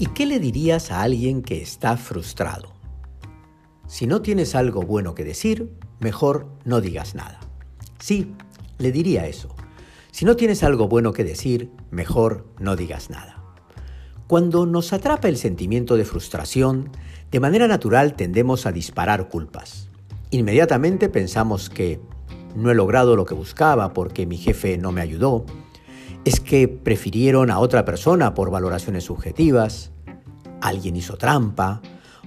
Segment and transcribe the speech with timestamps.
[0.00, 2.72] ¿Y qué le dirías a alguien que está frustrado?
[3.86, 7.38] Si no tienes algo bueno que decir, mejor no digas nada.
[7.98, 8.32] Sí,
[8.78, 9.54] le diría eso.
[10.10, 13.44] Si no tienes algo bueno que decir, mejor no digas nada.
[14.26, 16.90] Cuando nos atrapa el sentimiento de frustración,
[17.30, 19.90] de manera natural tendemos a disparar culpas.
[20.30, 22.00] Inmediatamente pensamos que
[22.56, 25.44] no he logrado lo que buscaba porque mi jefe no me ayudó,
[26.24, 29.90] es que prefirieron a otra persona por valoraciones subjetivas,
[30.60, 31.80] alguien hizo trampa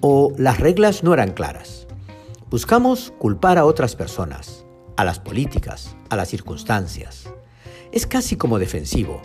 [0.00, 1.86] o las reglas no eran claras.
[2.50, 4.64] Buscamos culpar a otras personas,
[4.96, 7.28] a las políticas, a las circunstancias.
[7.92, 9.20] Es casi como defensivo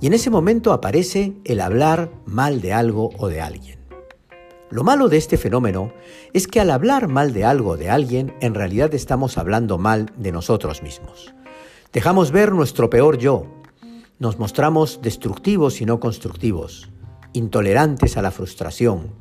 [0.00, 3.76] y en ese momento aparece el hablar mal de algo o de alguien.
[4.68, 5.92] Lo malo de este fenómeno
[6.32, 10.12] es que al hablar mal de algo o de alguien, en realidad estamos hablando mal
[10.16, 11.34] de nosotros mismos.
[11.92, 13.46] Dejamos ver nuestro peor yo,
[14.18, 16.90] nos mostramos destructivos y no constructivos,
[17.36, 19.12] intolerantes a la frustración,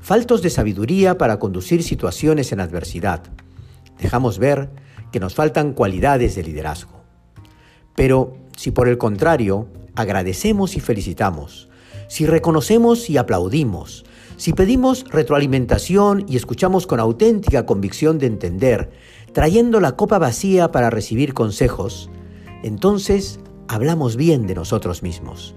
[0.00, 3.22] faltos de sabiduría para conducir situaciones en adversidad.
[3.98, 4.70] Dejamos ver
[5.10, 7.00] que nos faltan cualidades de liderazgo.
[7.94, 11.68] Pero si por el contrario agradecemos y felicitamos,
[12.08, 14.04] si reconocemos y aplaudimos,
[14.36, 18.90] si pedimos retroalimentación y escuchamos con auténtica convicción de entender,
[19.32, 22.10] trayendo la copa vacía para recibir consejos,
[22.62, 25.54] entonces hablamos bien de nosotros mismos.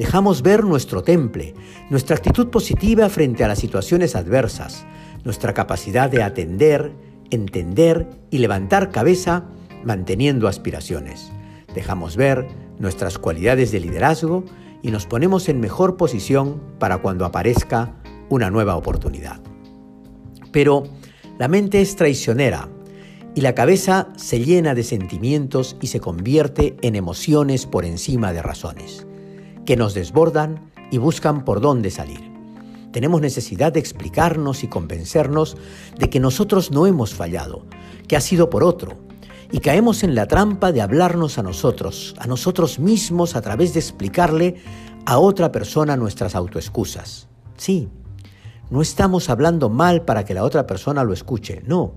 [0.00, 1.52] Dejamos ver nuestro temple,
[1.90, 4.86] nuestra actitud positiva frente a las situaciones adversas,
[5.24, 6.94] nuestra capacidad de atender,
[7.30, 9.44] entender y levantar cabeza
[9.84, 11.30] manteniendo aspiraciones.
[11.74, 12.48] Dejamos ver
[12.78, 14.44] nuestras cualidades de liderazgo
[14.80, 19.42] y nos ponemos en mejor posición para cuando aparezca una nueva oportunidad.
[20.50, 20.84] Pero
[21.38, 22.70] la mente es traicionera
[23.34, 28.40] y la cabeza se llena de sentimientos y se convierte en emociones por encima de
[28.40, 29.06] razones,
[29.64, 32.30] que nos desbordan y buscan por dónde salir.
[32.92, 35.56] Tenemos necesidad de explicarnos y convencernos
[35.96, 37.66] de que nosotros no hemos fallado,
[38.08, 38.96] que ha sido por otro,
[39.52, 43.80] y caemos en la trampa de hablarnos a nosotros, a nosotros mismos a través de
[43.80, 44.56] explicarle
[45.06, 47.28] a otra persona nuestras autoexcusas.
[47.56, 47.88] Sí,
[48.70, 51.94] no estamos hablando mal para que la otra persona lo escuche, no.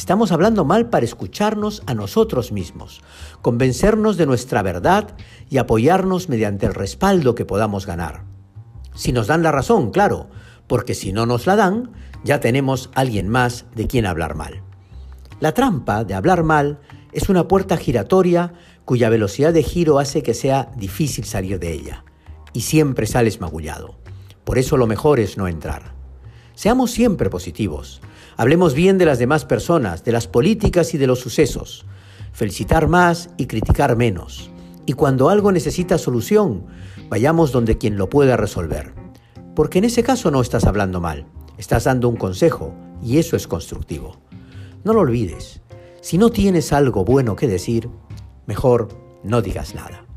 [0.00, 3.02] Estamos hablando mal para escucharnos a nosotros mismos,
[3.42, 5.14] convencernos de nuestra verdad
[5.50, 8.24] y apoyarnos mediante el respaldo que podamos ganar.
[8.94, 10.30] Si nos dan la razón, claro,
[10.66, 11.90] porque si no nos la dan,
[12.24, 14.62] ya tenemos alguien más de quien hablar mal.
[15.38, 16.80] La trampa de hablar mal
[17.12, 18.54] es una puerta giratoria
[18.86, 22.06] cuya velocidad de giro hace que sea difícil salir de ella,
[22.54, 23.96] y siempre sales magullado.
[24.44, 25.99] Por eso lo mejor es no entrar.
[26.60, 28.02] Seamos siempre positivos.
[28.36, 31.86] Hablemos bien de las demás personas, de las políticas y de los sucesos.
[32.34, 34.50] Felicitar más y criticar menos.
[34.84, 36.66] Y cuando algo necesita solución,
[37.08, 38.92] vayamos donde quien lo pueda resolver.
[39.56, 41.24] Porque en ese caso no estás hablando mal,
[41.56, 44.18] estás dando un consejo y eso es constructivo.
[44.84, 45.62] No lo olvides,
[46.02, 47.88] si no tienes algo bueno que decir,
[48.44, 48.88] mejor
[49.24, 50.09] no digas nada.